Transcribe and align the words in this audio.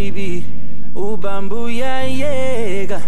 baby 0.00 0.44
ubambu 0.96 1.68
yayeka. 1.68 3.00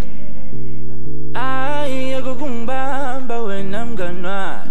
Hayi 1.35 2.15
akukungibamba 2.15 3.37
wena 3.43 3.87
mngani 3.87 4.27
wakhe 4.27 4.71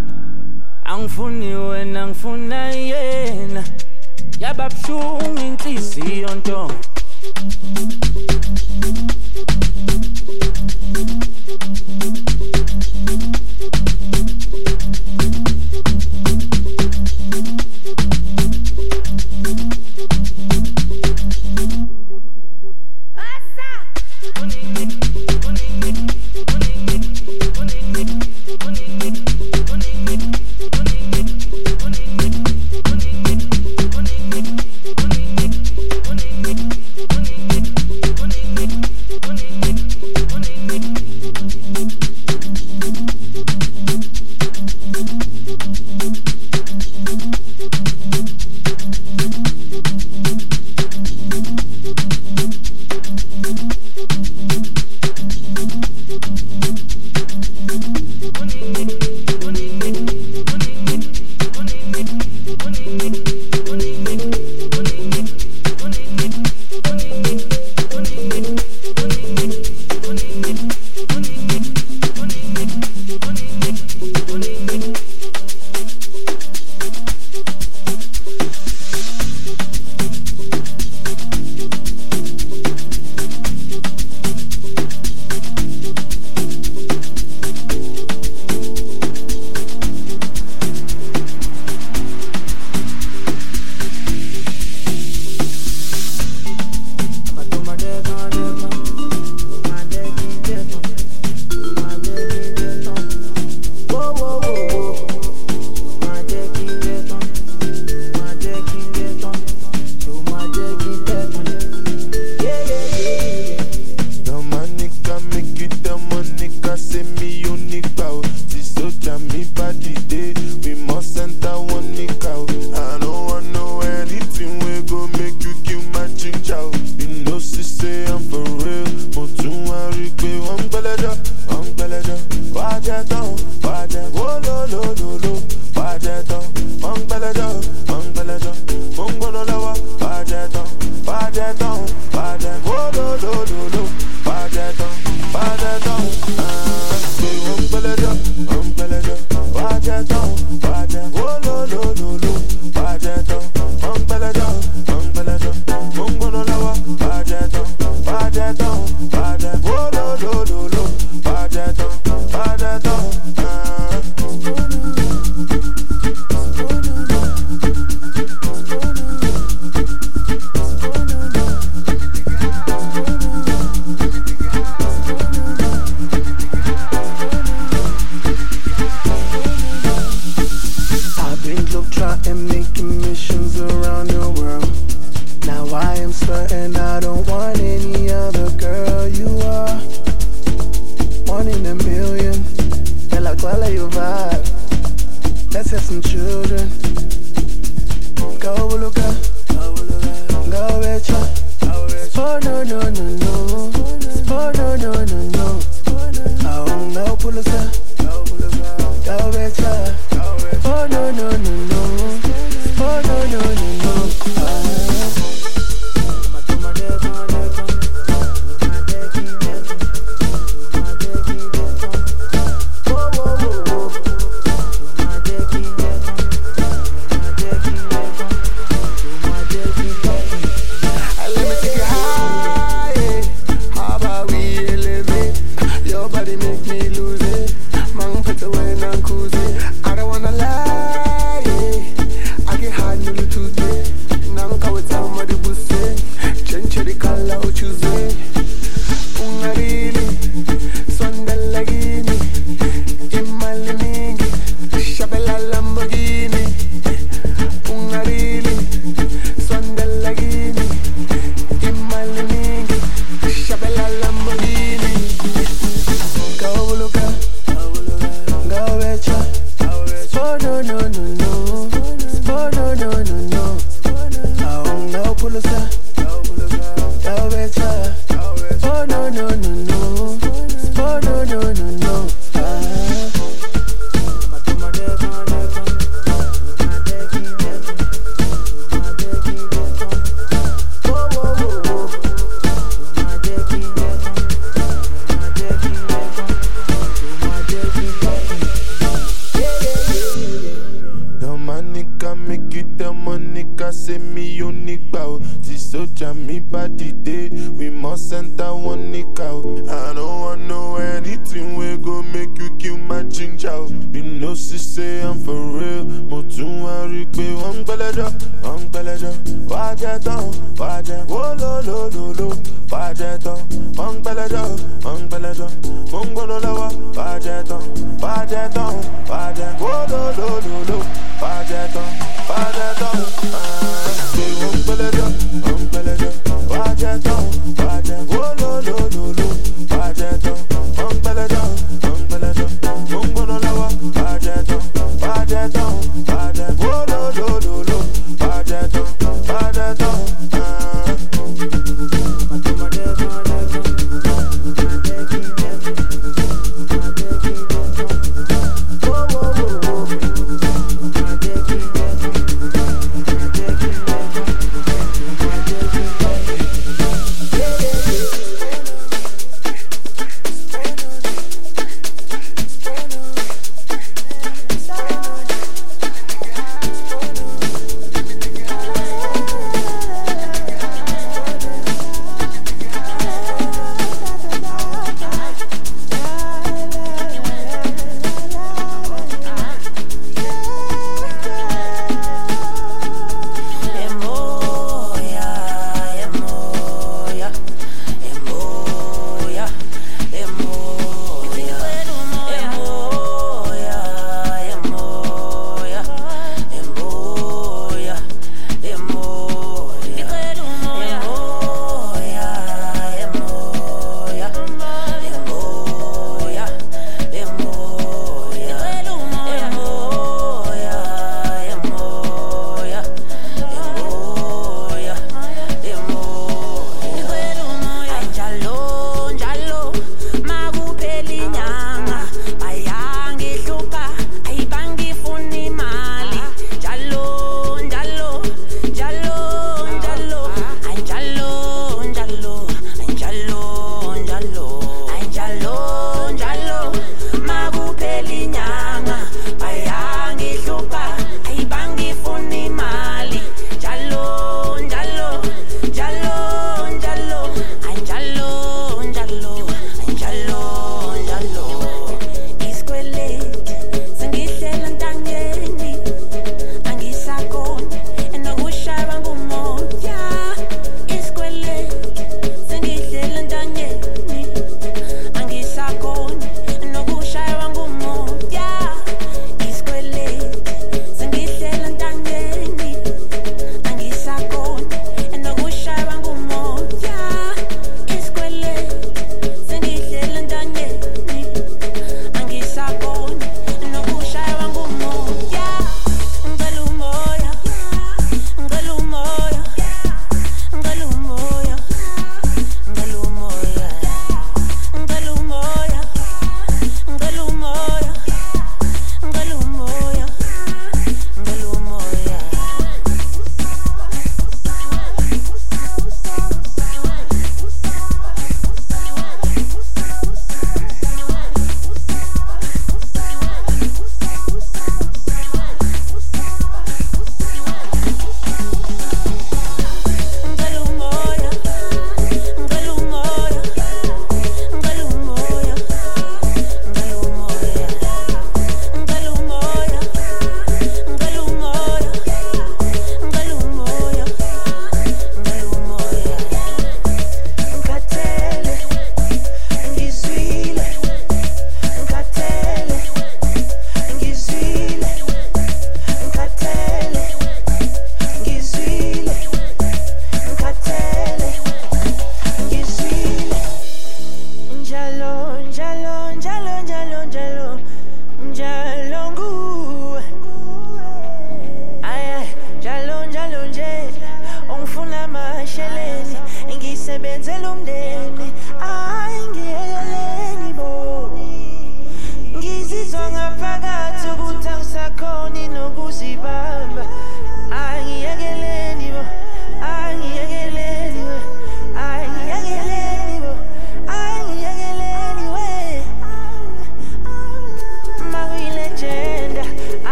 angifuni 0.85 1.55
wena 1.55 2.07
ngifuna 2.07 2.69
yena. 2.71 3.63
Yaba 4.39 4.69
buhlungu 4.69 5.41
inhliziyo 5.47 6.35
ntombi. 6.35 6.75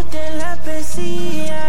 escuchen 0.00 0.38
la 0.38 0.56
poesía. 0.56 1.59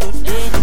today. 0.00 0.59